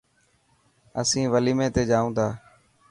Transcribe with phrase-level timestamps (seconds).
[0.99, 2.27] اسين وليمي تي جائون تا.